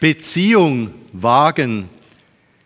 [0.00, 1.90] Beziehung wagen.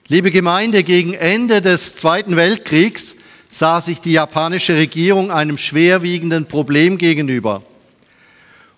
[0.06, 3.16] Liebe Gemeinde, gegen Ende des Zweiten Weltkriegs
[3.50, 7.62] sah sich die japanische Regierung einem schwerwiegenden Problem gegenüber.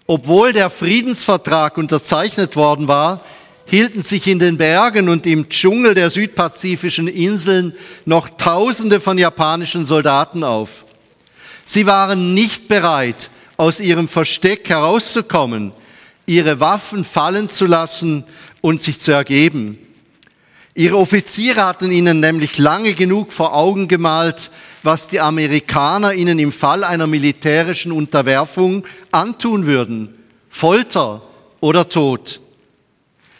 [0.07, 3.23] Obwohl der Friedensvertrag unterzeichnet worden war,
[3.67, 7.75] hielten sich in den Bergen und im Dschungel der südpazifischen Inseln
[8.07, 10.87] noch Tausende von japanischen Soldaten auf.
[11.67, 13.29] Sie waren nicht bereit,
[13.59, 15.73] aus ihrem Versteck herauszukommen,
[16.27, 18.25] ihre Waffen fallen zu lassen
[18.61, 19.79] und sich zu ergeben.
[20.75, 24.51] Ihre Offiziere hatten ihnen nämlich lange genug vor Augen gemalt,
[24.83, 30.15] was die Amerikaner ihnen im Fall einer militärischen Unterwerfung antun würden.
[30.51, 31.23] Folter
[31.61, 32.41] oder Tod.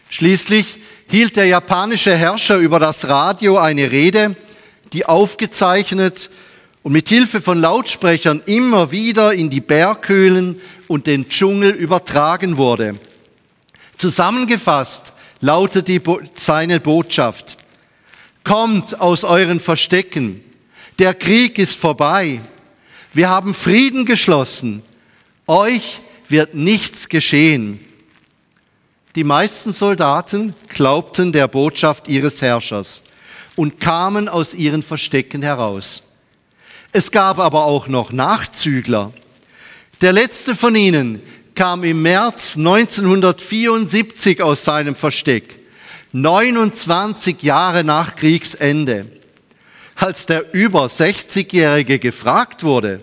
[0.09, 4.35] Schließlich hielt der japanische Herrscher über das Radio eine Rede,
[4.93, 6.31] die aufgezeichnet
[6.87, 12.95] und mit Hilfe von Lautsprechern immer wieder in die Berghöhlen und den Dschungel übertragen wurde.
[13.99, 16.01] Zusammengefasst lautet die,
[16.37, 17.57] seine Botschaft.
[18.45, 20.45] Kommt aus euren Verstecken.
[21.01, 22.41] Der Krieg ist vorbei.
[23.13, 24.85] Wir haben Frieden geschlossen.
[25.49, 27.81] Euch wird nichts geschehen.
[29.17, 33.03] Die meisten Soldaten glaubten der Botschaft ihres Herrschers
[33.57, 36.05] und kamen aus ihren Verstecken heraus.
[36.99, 39.13] Es gab aber auch noch Nachzügler.
[40.01, 41.21] Der letzte von ihnen
[41.55, 45.61] kam im März 1974 aus seinem Versteck,
[46.13, 49.05] 29 Jahre nach Kriegsende.
[49.95, 53.03] Als der über 60-Jährige gefragt wurde,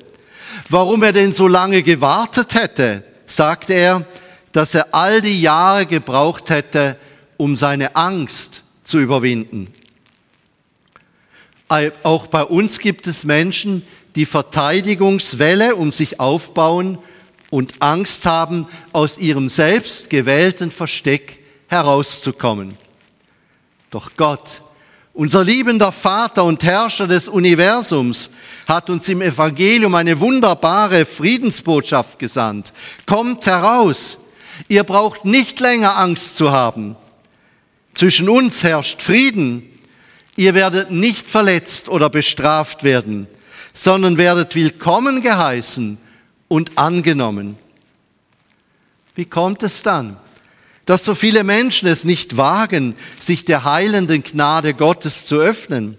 [0.69, 4.07] warum er denn so lange gewartet hätte, sagte er,
[4.53, 6.97] dass er all die Jahre gebraucht hätte,
[7.37, 9.71] um seine Angst zu überwinden.
[12.03, 13.83] Auch bei uns gibt es Menschen,
[14.15, 16.99] die Verteidigungswelle um sich aufbauen
[17.49, 22.77] und Angst haben, aus ihrem selbst gewählten Versteck herauszukommen.
[23.89, 24.61] Doch Gott,
[25.13, 28.29] unser liebender Vater und Herrscher des Universums,
[28.67, 32.71] hat uns im Evangelium eine wunderbare Friedensbotschaft gesandt.
[33.07, 34.19] Kommt heraus,
[34.67, 36.95] ihr braucht nicht länger Angst zu haben.
[37.95, 39.72] Zwischen uns herrscht Frieden.
[40.35, 43.27] Ihr werdet nicht verletzt oder bestraft werden,
[43.73, 45.97] sondern werdet willkommen geheißen
[46.47, 47.57] und angenommen.
[49.15, 50.17] Wie kommt es dann,
[50.85, 55.97] dass so viele Menschen es nicht wagen, sich der heilenden Gnade Gottes zu öffnen?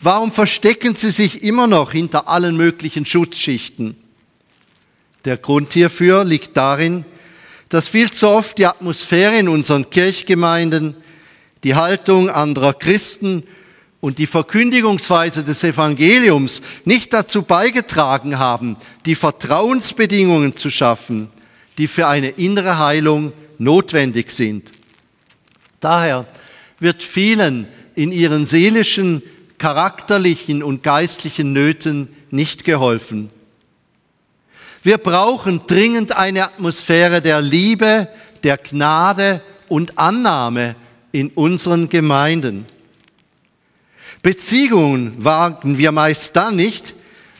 [0.00, 3.96] Warum verstecken sie sich immer noch hinter allen möglichen Schutzschichten?
[5.24, 7.06] Der Grund hierfür liegt darin,
[7.70, 10.94] dass viel zu oft die Atmosphäre in unseren Kirchgemeinden,
[11.64, 13.42] die Haltung anderer Christen
[14.00, 18.76] und die Verkündigungsweise des Evangeliums nicht dazu beigetragen haben,
[19.06, 21.30] die Vertrauensbedingungen zu schaffen,
[21.78, 24.70] die für eine innere Heilung notwendig sind.
[25.80, 26.26] Daher
[26.78, 29.22] wird vielen in ihren seelischen,
[29.56, 33.30] charakterlichen und geistlichen Nöten nicht geholfen.
[34.82, 38.08] Wir brauchen dringend eine Atmosphäre der Liebe,
[38.42, 40.76] der Gnade und Annahme
[41.14, 42.66] in unseren Gemeinden.
[44.20, 46.92] Beziehungen wagen wir meist dann nicht,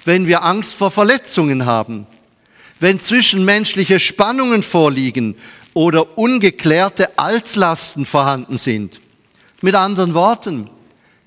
[0.05, 2.07] wenn wir Angst vor Verletzungen haben,
[2.79, 5.35] wenn zwischenmenschliche Spannungen vorliegen
[5.73, 9.01] oder ungeklärte Altlasten vorhanden sind.
[9.61, 10.71] Mit anderen Worten,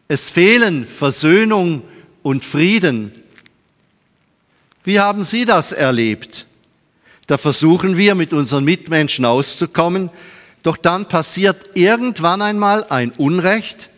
[0.08, 1.82] es fehlen Versöhnung
[2.24, 3.12] und Frieden.
[4.86, 6.46] Wie haben Sie das erlebt?
[7.26, 10.12] Da versuchen wir mit unseren Mitmenschen auszukommen,
[10.68, 13.90] doch dann passiert irgendwann einmal ein Unrecht,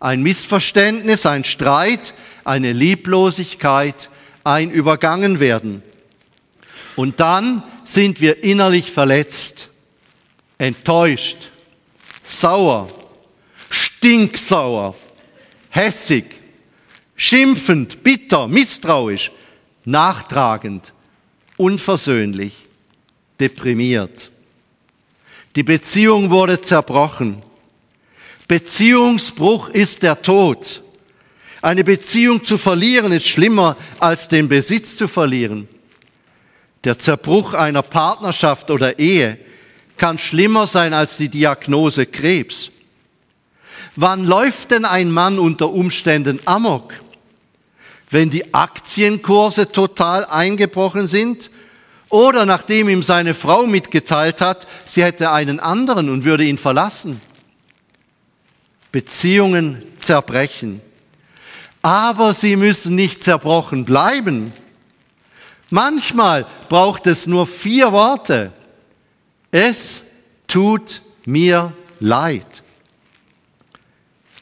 [0.00, 4.10] ein Missverständnis, ein Streit, eine Lieblosigkeit,
[4.42, 5.84] ein Übergangenwerden.
[6.96, 9.70] Und dann sind wir innerlich verletzt,
[10.58, 11.50] enttäuscht,
[12.24, 12.88] sauer,
[13.68, 14.96] stinksauer,
[15.68, 16.24] hässig,
[17.14, 19.30] schimpfend, bitter, misstrauisch,
[19.84, 20.92] nachtragend,
[21.56, 22.54] unversöhnlich,
[23.38, 24.32] deprimiert.
[25.56, 27.42] Die Beziehung wurde zerbrochen.
[28.46, 30.82] Beziehungsbruch ist der Tod.
[31.60, 35.68] Eine Beziehung zu verlieren ist schlimmer als den Besitz zu verlieren.
[36.84, 39.38] Der Zerbruch einer Partnerschaft oder Ehe
[39.96, 42.70] kann schlimmer sein als die Diagnose Krebs.
[43.96, 46.94] Wann läuft denn ein Mann unter Umständen amok?
[48.08, 51.50] Wenn die Aktienkurse total eingebrochen sind
[52.10, 57.20] oder nachdem ihm seine Frau mitgeteilt hat, sie hätte einen anderen und würde ihn verlassen.
[58.92, 60.80] Beziehungen zerbrechen.
[61.82, 64.52] Aber sie müssen nicht zerbrochen bleiben.
[65.70, 68.52] Manchmal braucht es nur vier Worte.
[69.52, 70.04] Es
[70.48, 72.64] tut mir Leid.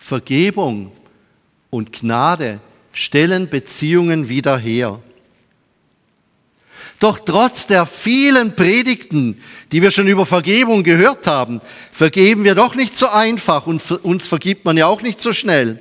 [0.00, 0.91] Vergebung
[1.69, 2.61] und Gnade
[2.93, 5.00] stellen Beziehungen wieder her.
[6.99, 9.41] Doch trotz der vielen Predigten,
[9.71, 11.61] die wir schon über Vergebung gehört haben,
[11.93, 15.81] vergeben wir doch nicht so einfach und uns vergibt man ja auch nicht so schnell.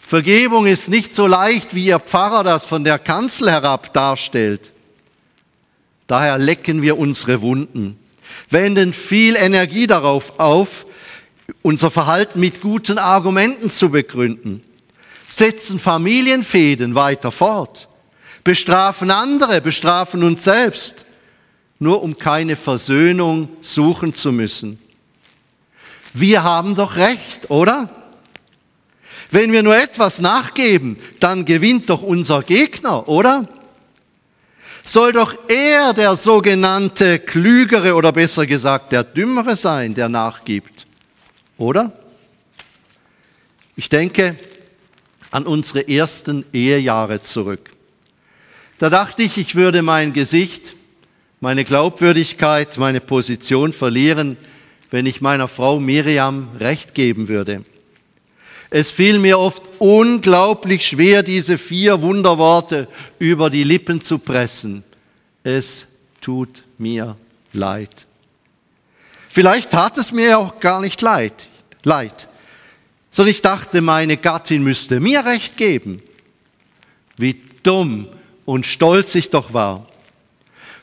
[0.00, 4.72] Vergebung ist nicht so leicht, wie Ihr Pfarrer das von der Kanzel herab darstellt.
[6.08, 7.98] Daher lecken wir unsere Wunden,
[8.50, 10.84] wenden viel Energie darauf auf,
[11.62, 14.62] unser Verhalten mit guten Argumenten zu begründen,
[15.28, 17.88] setzen Familienfäden weiter fort,
[18.44, 21.04] bestrafen andere, bestrafen uns selbst,
[21.78, 24.78] nur um keine Versöhnung suchen zu müssen.
[26.14, 27.88] Wir haben doch recht, oder?
[29.30, 33.48] Wenn wir nur etwas nachgeben, dann gewinnt doch unser Gegner, oder?
[34.84, 40.86] Soll doch er der sogenannte Klügere oder besser gesagt der Dümmere sein, der nachgibt,
[41.56, 41.92] oder?
[43.76, 44.36] Ich denke
[45.30, 47.71] an unsere ersten Ehejahre zurück.
[48.82, 50.74] Da dachte ich, ich würde mein Gesicht,
[51.38, 54.36] meine Glaubwürdigkeit, meine Position verlieren,
[54.90, 57.64] wenn ich meiner Frau Miriam recht geben würde.
[58.70, 62.88] Es fiel mir oft unglaublich schwer, diese vier Wunderworte
[63.20, 64.82] über die Lippen zu pressen.
[65.44, 65.86] Es
[66.20, 67.16] tut mir
[67.52, 68.08] leid.
[69.28, 71.48] Vielleicht tat es mir auch gar nicht leid,
[71.84, 72.28] leid,
[73.12, 76.02] sondern ich dachte, meine Gattin müsste mir recht geben.
[77.16, 78.08] Wie dumm
[78.44, 79.86] und stolz ich doch war.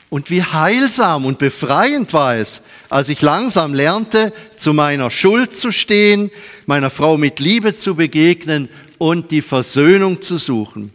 [0.08, 5.70] Und wie heilsam und befreiend war es, als ich langsam lernte, zu meiner Schuld zu
[5.70, 6.30] stehen,
[6.66, 8.68] meiner Frau mit Liebe zu begegnen
[8.98, 10.92] und die Versöhnung zu suchen.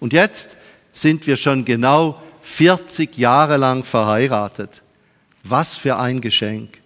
[0.00, 0.56] Und jetzt
[0.94, 4.82] sind wir schon genau 40 Jahre lang verheiratet.
[5.44, 6.78] Was für ein Geschenk.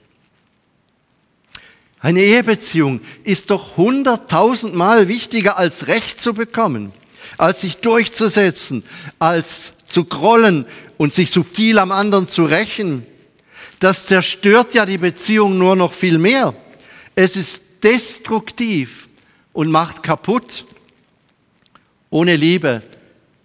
[2.00, 6.92] Eine Ehebeziehung ist doch hunderttausendmal wichtiger als Recht zu bekommen,
[7.38, 8.82] als sich durchzusetzen,
[9.18, 13.06] als zu grollen und sich subtil am anderen zu rächen,
[13.78, 16.54] das zerstört ja die Beziehung nur noch viel mehr.
[17.14, 19.08] Es ist destruktiv
[19.52, 20.64] und macht kaputt.
[22.10, 22.82] Ohne Liebe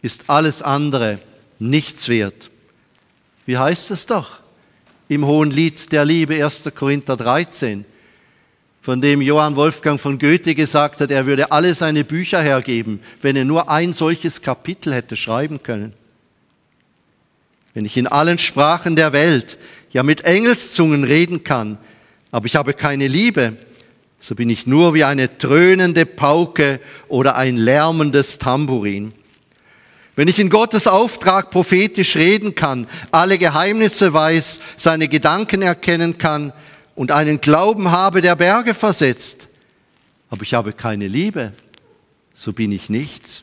[0.02, 1.20] ist alles andere
[1.60, 2.50] nichts wert.
[3.46, 4.40] Wie heißt es doch
[5.10, 6.72] im Hohen Lied der Liebe 1.
[6.74, 7.86] Korinther 13,
[8.82, 13.36] von dem Johann Wolfgang von Goethe gesagt hat, er würde alle seine Bücher hergeben, wenn
[13.36, 15.94] er nur ein solches Kapitel hätte schreiben können.
[17.76, 19.60] Wenn ich in allen Sprachen der Welt,
[19.92, 21.78] ja mit Engelszungen reden kann,
[22.32, 23.56] aber ich habe keine Liebe,
[24.20, 29.14] so bin ich nur wie eine dröhnende Pauke oder ein lärmendes Tambourin.
[30.16, 36.52] Wenn ich in Gottes Auftrag prophetisch reden kann, alle Geheimnisse weiß, seine Gedanken erkennen kann
[36.96, 39.48] und einen Glauben habe, der Berge versetzt,
[40.30, 41.54] aber ich habe keine Liebe,
[42.36, 43.42] so bin ich nichts.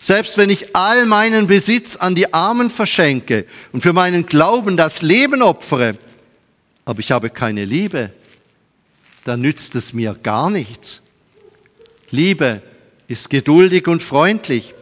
[0.00, 5.02] Selbst wenn ich all meinen Besitz an die Armen verschenke und für meinen Glauben das
[5.02, 5.96] Leben opfere,
[6.84, 8.12] aber ich habe keine Liebe,
[9.24, 11.02] dann nützt es mir gar nichts.
[12.10, 12.62] Liebe
[13.08, 14.72] ist geduldig und freundlich.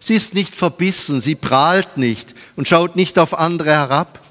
[0.00, 4.23] Sie ist nicht verbissen, sie prahlt nicht und schaut nicht auf andere herab.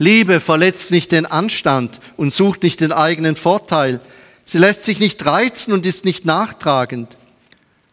[0.00, 4.00] Liebe verletzt nicht den Anstand und sucht nicht den eigenen Vorteil.
[4.46, 7.18] Sie lässt sich nicht reizen und ist nicht nachtragend.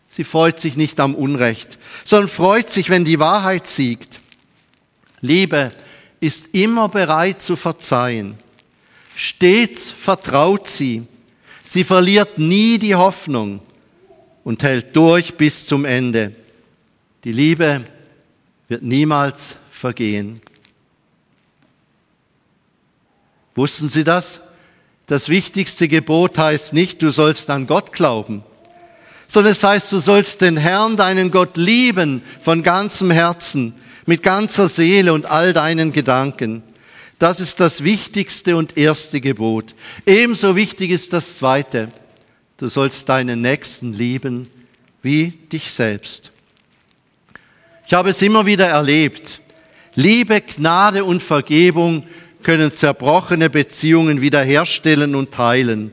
[0.10, 4.22] Sie freut sich nicht am Unrecht, sondern freut sich, wenn die Wahrheit siegt.
[5.20, 5.68] Liebe
[6.22, 8.38] ist immer bereit zu verzeihen.
[9.14, 11.06] Stets vertraut sie.
[11.66, 13.60] Sie verliert nie die Hoffnung
[14.46, 16.34] und hält durch bis zum Ende.
[17.26, 17.84] Die Liebe
[18.70, 20.40] wird niemals vergehen.
[23.58, 24.40] Wussten Sie das?
[25.08, 28.44] Das wichtigste Gebot heißt nicht, du sollst an Gott glauben,
[29.28, 33.74] sondern es heißt, du sollst den Herrn, deinen Gott lieben von ganzem Herzen,
[34.06, 36.62] mit ganzer Seele und all deinen Gedanken.
[37.18, 39.74] Das ist das wichtigste und erste Gebot.
[40.06, 41.92] Ebenso wichtig ist das zweite.
[42.58, 44.48] Du sollst deinen Nächsten lieben
[45.02, 46.32] wie dich selbst.
[47.88, 49.42] Ich habe es immer wieder erlebt.
[49.96, 52.04] Liebe, Gnade und Vergebung
[52.48, 55.92] können zerbrochene Beziehungen wiederherstellen und heilen.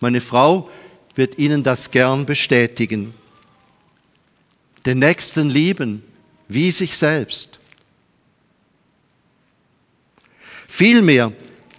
[0.00, 0.70] Meine Frau
[1.14, 3.12] wird Ihnen das gern bestätigen.
[4.86, 6.02] Den Nächsten lieben
[6.48, 7.58] wie sich selbst.
[10.66, 11.32] Vielmehr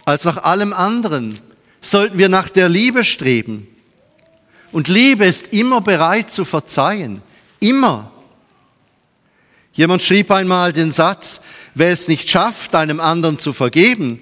[0.04, 1.40] als nach allem anderen
[1.80, 3.66] sollten wir nach der Liebe streben.
[4.70, 7.22] Und Liebe ist immer bereit zu verzeihen.
[7.58, 8.12] Immer.
[9.72, 11.40] Jemand schrieb einmal den Satz,
[11.76, 14.18] wer es nicht schafft, einem anderen zu vergeben,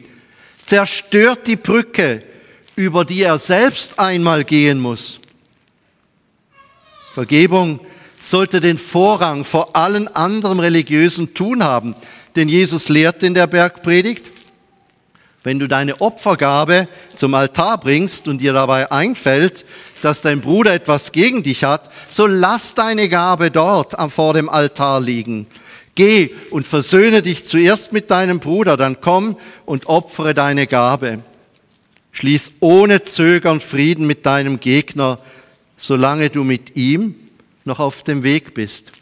[0.66, 2.22] zerstört die Brücke
[2.76, 5.20] über die er selbst einmal gehen muss.
[7.12, 7.78] Vergebung
[8.20, 11.94] sollte den Vorrang vor allen anderen religiösen Tun haben,
[12.34, 14.32] denn Jesus lehrt in der Bergpredigt,
[15.44, 19.64] wenn du deine Opfergabe zum Altar bringst und dir dabei einfällt,
[20.02, 25.00] dass dein Bruder etwas gegen dich hat, so lass deine Gabe dort vor dem Altar
[25.00, 25.46] liegen.
[25.94, 31.20] Geh und versöhne dich zuerst mit deinem Bruder, dann komm und opfere deine Gabe.
[32.12, 35.18] Schließ ohne Zögern Frieden mit deinem Gegner,
[35.76, 37.14] solange du mit ihm
[37.64, 38.92] noch auf dem Weg bist.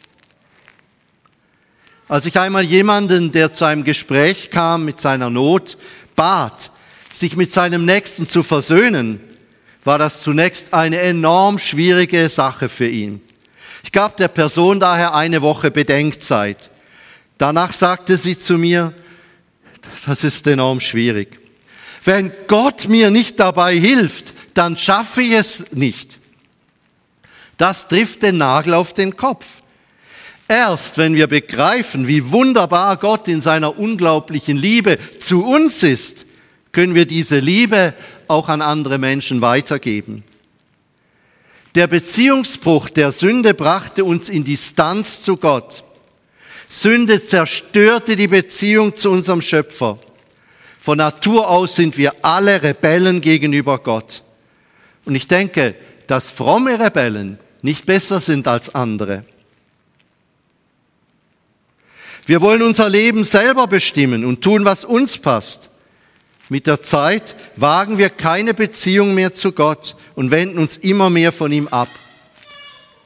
[2.07, 5.77] Als ich einmal jemanden, der zu einem Gespräch kam mit seiner Not,
[6.15, 6.71] bat,
[7.11, 9.19] sich mit seinem Nächsten zu versöhnen,
[9.83, 13.21] war das zunächst eine enorm schwierige Sache für ihn.
[13.83, 16.71] Ich gab der Person daher eine Woche Bedenkzeit.
[17.43, 18.93] Danach sagte sie zu mir,
[20.05, 21.41] das ist enorm schwierig.
[22.05, 26.19] Wenn Gott mir nicht dabei hilft, dann schaffe ich es nicht.
[27.57, 29.61] Das trifft den Nagel auf den Kopf.
[30.47, 36.25] Erst wenn wir begreifen, wie wunderbar Gott in seiner unglaublichen Liebe zu uns ist,
[36.71, 37.93] können wir diese Liebe
[38.29, 40.23] auch an andere Menschen weitergeben.
[41.75, 45.83] Der Beziehungsbruch der Sünde brachte uns in Distanz zu Gott.
[46.73, 49.99] Sünde zerstörte die Beziehung zu unserem Schöpfer.
[50.81, 54.23] Von Natur aus sind wir alle Rebellen gegenüber Gott.
[55.05, 55.75] Und ich denke,
[56.07, 59.23] dass fromme Rebellen nicht besser sind als andere.
[62.25, 65.69] Wir wollen unser Leben selber bestimmen und tun, was uns passt.
[66.49, 71.31] Mit der Zeit wagen wir keine Beziehung mehr zu Gott und wenden uns immer mehr
[71.31, 71.89] von ihm ab.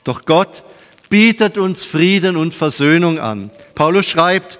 [0.06, 0.64] Doch Gott
[1.10, 3.52] bietet uns Frieden und Versöhnung an.
[3.76, 4.60] Paulus schreibt,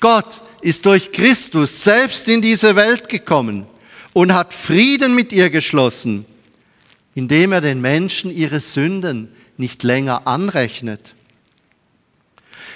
[0.00, 3.66] Gott ist durch Christus selbst in diese Welt gekommen
[4.12, 6.24] und hat Frieden mit ihr geschlossen,
[7.14, 11.14] indem er den Menschen ihre Sünden nicht länger anrechnet.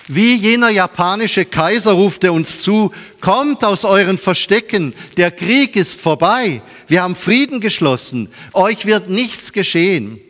[0.08, 6.00] Wie jener japanische Kaiser ruft er uns zu, kommt aus euren Verstecken, der Krieg ist
[6.00, 10.20] vorbei, wir haben Frieden geschlossen, euch wird nichts geschehen.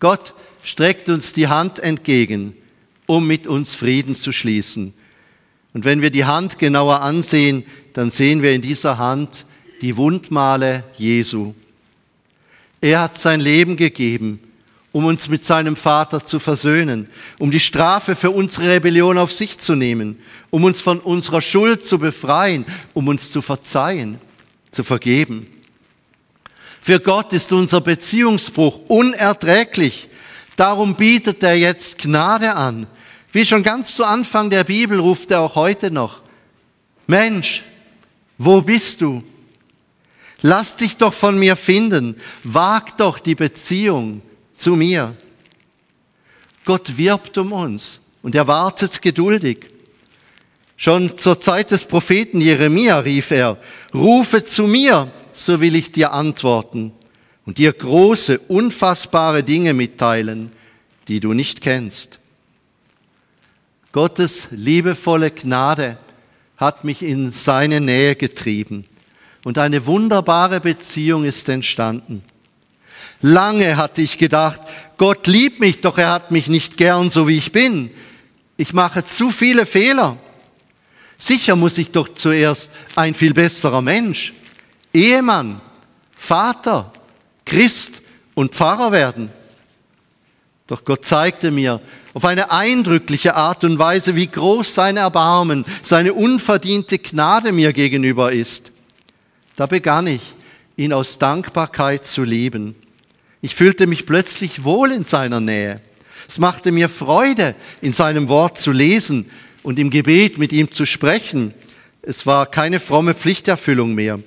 [0.00, 2.56] Gott streckt uns die Hand entgegen,
[3.06, 4.94] um mit uns Frieden zu schließen.
[5.74, 9.46] Und wenn wir die Hand genauer ansehen, dann sehen wir in dieser Hand
[9.80, 11.54] die Wundmale Jesu.
[12.80, 14.40] Er hat sein Leben gegeben,
[14.92, 19.58] um uns mit seinem Vater zu versöhnen, um die Strafe für unsere Rebellion auf sich
[19.58, 20.18] zu nehmen,
[20.50, 24.20] um uns von unserer Schuld zu befreien, um uns zu verzeihen,
[24.70, 25.46] zu vergeben.
[26.80, 30.08] Für Gott ist unser Beziehungsbruch unerträglich.
[30.56, 32.86] Darum bietet er jetzt Gnade an.
[33.32, 36.22] Wie schon ganz zu Anfang der Bibel ruft er auch heute noch,
[37.06, 37.64] Mensch,
[38.38, 39.22] wo bist du?
[40.40, 45.16] Lass dich doch von mir finden, wag doch die Beziehung zu mir.
[46.64, 49.70] Gott wirbt um uns und er wartet geduldig.
[50.76, 53.58] Schon zur Zeit des Propheten Jeremia rief er,
[53.92, 56.92] rufe zu mir, so will ich dir antworten
[57.46, 60.50] und dir große, unfassbare Dinge mitteilen,
[61.08, 62.18] die du nicht kennst.
[63.92, 65.98] Gottes liebevolle Gnade
[66.56, 68.86] hat mich in seine Nähe getrieben
[69.44, 72.22] und eine wunderbare Beziehung ist entstanden.
[73.20, 74.60] Lange hatte ich gedacht,
[74.96, 77.90] Gott liebt mich, doch er hat mich nicht gern, so wie ich bin.
[78.56, 80.18] Ich mache zu viele Fehler.
[81.18, 84.32] Sicher muss ich doch zuerst ein viel besserer Mensch,
[84.92, 85.60] Ehemann,
[86.14, 86.92] Vater,
[87.54, 88.02] Christ
[88.34, 89.30] und Pfarrer werden.
[90.66, 91.80] Doch Gott zeigte mir
[92.12, 98.32] auf eine eindrückliche Art und Weise, wie groß sein Erbarmen, seine unverdiente Gnade mir gegenüber
[98.32, 98.72] ist.
[99.54, 100.34] Da begann ich,
[100.76, 102.74] ihn aus Dankbarkeit zu lieben.
[103.40, 105.80] Ich fühlte mich plötzlich wohl in seiner Nähe.
[106.26, 109.30] Es machte mir Freude, in seinem Wort zu lesen
[109.62, 111.54] und im Gebet mit ihm zu sprechen.
[112.02, 114.18] Es war keine fromme Pflichterfüllung mehr.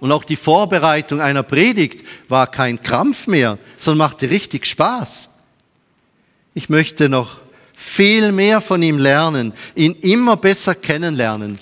[0.00, 5.28] Und auch die Vorbereitung einer Predigt war kein Krampf mehr, sondern machte richtig Spaß.
[6.54, 7.40] Ich möchte noch
[7.74, 11.58] viel mehr von ihm lernen, ihn immer besser kennenlernen.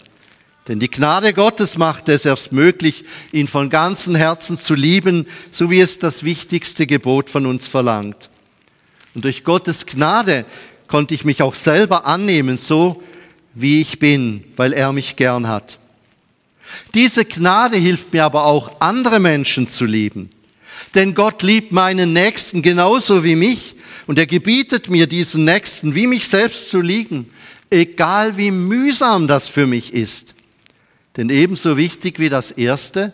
[0.69, 5.71] Denn die Gnade Gottes macht es erst möglich, ihn von ganzem Herzen zu lieben, so
[5.71, 8.31] wie es das wichtigste Gebot von uns verlangt.
[9.15, 10.45] Und durch Gottes Gnade
[10.89, 13.03] konnte ich mich auch selber annehmen, so
[13.55, 15.79] wie ich bin, weil er mich gern hat.
[16.95, 20.31] Diese Gnade hilft mir aber auch, andere Menschen zu lieben.
[20.95, 26.07] Denn Gott liebt meinen Nächsten genauso wie mich und er gebietet mir diesen Nächsten wie
[26.07, 27.31] mich selbst zu lieben,
[27.71, 30.35] egal wie mühsam das für mich ist.
[31.17, 33.13] Denn ebenso wichtig wie das Erste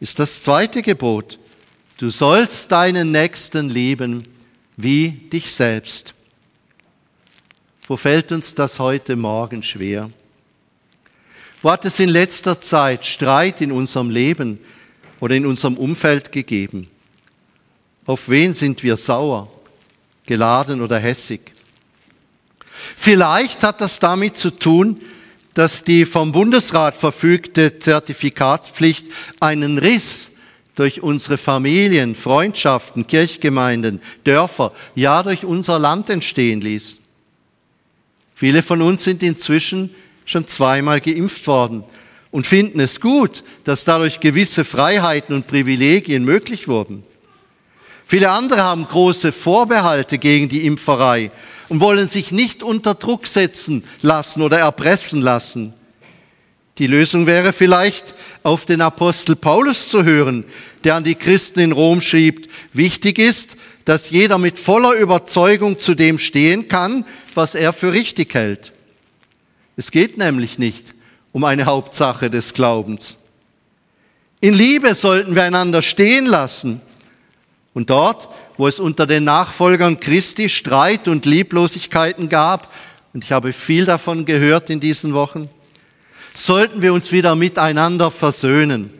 [0.00, 1.38] ist das zweite Gebot.
[1.98, 4.24] Du sollst deinen Nächsten lieben
[4.76, 6.12] wie dich selbst.
[7.88, 10.10] Wo fällt uns das heute Morgen schwer?
[11.66, 14.60] Wo hat es in letzter Zeit Streit in unserem Leben
[15.18, 16.88] oder in unserem Umfeld gegeben?
[18.04, 19.50] Auf wen sind wir sauer,
[20.26, 21.40] geladen oder hässig?
[22.96, 25.00] Vielleicht hat das damit zu tun,
[25.54, 29.08] dass die vom Bundesrat verfügte Zertifikatspflicht
[29.40, 30.36] einen Riss
[30.76, 37.00] durch unsere Familien, Freundschaften, Kirchgemeinden, Dörfer, ja durch unser Land entstehen ließ.
[38.36, 39.90] Viele von uns sind inzwischen
[40.26, 41.84] schon zweimal geimpft worden
[42.30, 47.02] und finden es gut, dass dadurch gewisse Freiheiten und Privilegien möglich wurden.
[48.04, 51.30] Viele andere haben große Vorbehalte gegen die Impferei
[51.68, 55.74] und wollen sich nicht unter Druck setzen lassen oder erpressen lassen.
[56.78, 60.44] Die Lösung wäre vielleicht, auf den Apostel Paulus zu hören,
[60.84, 63.56] der an die Christen in Rom schrieb, wichtig ist,
[63.86, 68.72] dass jeder mit voller Überzeugung zu dem stehen kann, was er für richtig hält.
[69.76, 70.94] Es geht nämlich nicht
[71.32, 73.18] um eine Hauptsache des Glaubens.
[74.40, 76.80] In Liebe sollten wir einander stehen lassen.
[77.74, 82.72] Und dort, wo es unter den Nachfolgern Christi Streit und Lieblosigkeiten gab,
[83.12, 85.50] und ich habe viel davon gehört in diesen Wochen,
[86.34, 88.90] sollten wir uns wieder miteinander versöhnen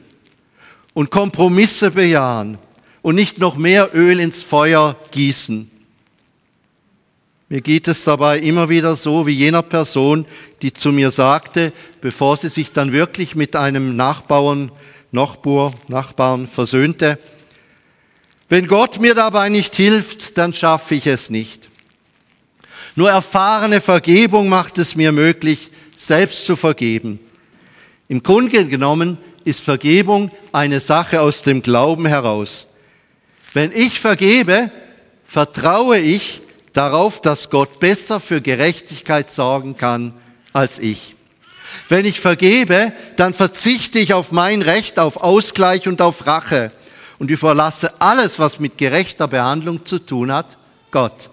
[0.92, 2.58] und Kompromisse bejahen
[3.02, 5.70] und nicht noch mehr Öl ins Feuer gießen.
[7.48, 10.26] Mir geht es dabei immer wieder so wie jener Person,
[10.62, 14.72] die zu mir sagte, bevor sie sich dann wirklich mit einem Nachbarn,
[15.12, 17.20] Nachbar, Nachbarn versöhnte,
[18.48, 21.68] wenn Gott mir dabei nicht hilft, dann schaffe ich es nicht.
[22.96, 27.20] Nur erfahrene Vergebung macht es mir möglich, selbst zu vergeben.
[28.08, 32.66] Im Grunde genommen ist Vergebung eine Sache aus dem Glauben heraus.
[33.52, 34.72] Wenn ich vergebe,
[35.26, 36.42] vertraue ich
[36.76, 40.12] darauf, dass Gott besser für Gerechtigkeit sorgen kann
[40.52, 41.14] als ich.
[41.88, 46.72] Wenn ich vergebe, dann verzichte ich auf mein Recht auf Ausgleich und auf Rache
[47.18, 50.58] und überlasse alles, was mit gerechter Behandlung zu tun hat,
[50.90, 51.30] Gott.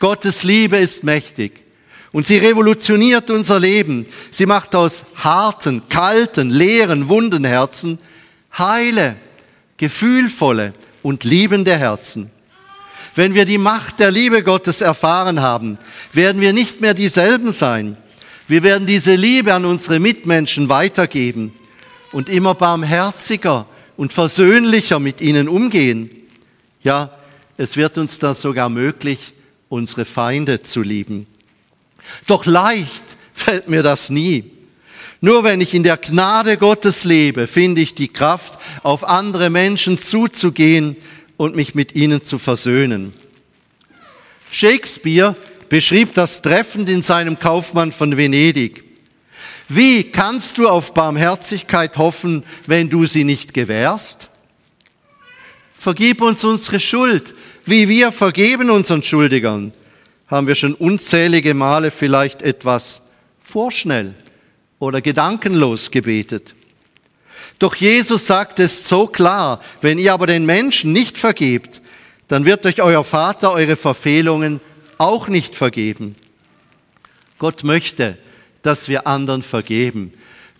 [0.00, 1.62] Gottes Liebe ist mächtig.
[2.12, 4.06] Und sie revolutioniert unser Leben.
[4.30, 7.98] Sie macht aus harten, kalten, leeren, wunden Herzen
[8.56, 9.16] heile,
[9.76, 12.30] gefühlvolle und liebende Herzen.
[13.14, 15.78] Wenn wir die Macht der Liebe Gottes erfahren haben,
[16.12, 17.96] werden wir nicht mehr dieselben sein.
[18.48, 21.54] Wir werden diese Liebe an unsere Mitmenschen weitergeben
[22.12, 26.10] und immer barmherziger und versöhnlicher mit ihnen umgehen.
[26.82, 27.10] Ja,
[27.56, 29.32] es wird uns da sogar möglich,
[29.68, 31.26] unsere Feinde zu lieben.
[32.26, 34.50] Doch leicht fällt mir das nie.
[35.20, 39.98] Nur wenn ich in der Gnade Gottes lebe, finde ich die Kraft, auf andere Menschen
[39.98, 40.96] zuzugehen
[41.36, 43.12] und mich mit ihnen zu versöhnen.
[44.50, 45.36] Shakespeare
[45.68, 48.84] beschrieb das treffend in seinem Kaufmann von Venedig.
[49.68, 54.28] Wie kannst du auf Barmherzigkeit hoffen, wenn du sie nicht gewährst?
[55.76, 59.72] Vergib uns unsere Schuld, wie wir vergeben unseren Schuldigern
[60.26, 63.02] haben wir schon unzählige Male vielleicht etwas
[63.46, 64.14] vorschnell
[64.78, 66.54] oder gedankenlos gebetet.
[67.58, 71.80] Doch Jesus sagt es so klar, wenn ihr aber den Menschen nicht vergebt,
[72.28, 74.60] dann wird euch euer Vater eure Verfehlungen
[74.98, 76.16] auch nicht vergeben.
[77.38, 78.16] Gott möchte,
[78.62, 80.12] dass wir anderen vergeben.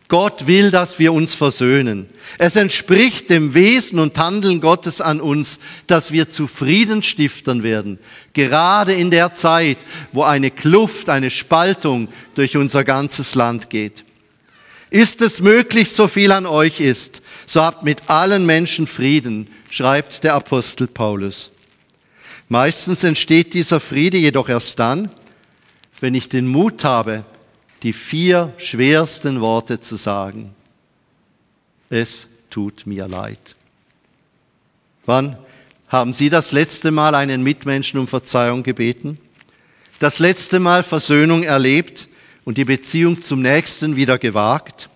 [0.08, 2.08] Gott will, dass wir uns versöhnen.
[2.36, 7.98] Es entspricht dem Wesen und Handeln Gottes an uns, dass wir zu Friedensstiftern werden,
[8.34, 9.78] gerade in der Zeit,
[10.12, 14.04] wo eine Kluft, eine Spaltung durch unser ganzes Land geht.
[14.94, 20.22] Ist es möglich, so viel an euch ist, so habt mit allen Menschen Frieden, schreibt
[20.22, 21.50] der Apostel Paulus.
[22.48, 25.10] Meistens entsteht dieser Friede jedoch erst dann,
[25.98, 27.24] wenn ich den Mut habe,
[27.82, 30.54] die vier schwersten Worte zu sagen.
[31.90, 33.56] Es tut mir leid.
[35.06, 35.36] Wann
[35.88, 39.18] haben Sie das letzte Mal einen Mitmenschen um Verzeihung gebeten?
[39.98, 42.06] Das letzte Mal Versöhnung erlebt
[42.44, 44.88] und die Beziehung zum Nächsten wieder gewagt?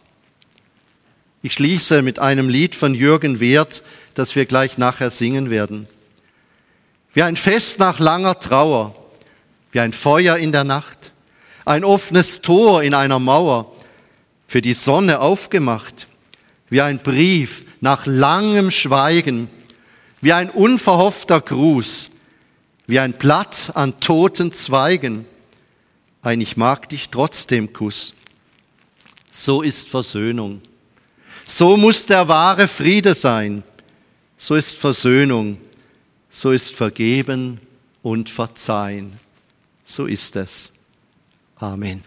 [1.43, 3.83] Ich schließe mit einem Lied von Jürgen Wert,
[4.15, 5.89] das wir gleich nachher singen werden.
[7.15, 8.95] Wie ein Fest nach langer Trauer,
[9.73, 11.13] wie ein Feuer in der Nacht,
[11.65, 13.73] ein offenes Tor in einer Mauer,
[14.47, 16.09] für die Sonne aufgemacht,
[16.71, 19.49] wie ein Brief nach langem Schweigen,
[20.21, 22.11] wie ein unverhoffter Gruß,
[22.87, 25.27] wie ein Blatt an toten Zweigen,
[26.23, 28.15] ein Ich mag dich trotzdem Kuss.
[29.31, 30.61] So ist Versöhnung.
[31.47, 33.63] So muss der wahre Friede sein.
[34.37, 35.59] So ist Versöhnung.
[36.31, 37.61] So ist Vergeben
[38.03, 39.19] und Verzeihen.
[39.85, 40.73] So ist es.
[41.57, 42.05] Amen.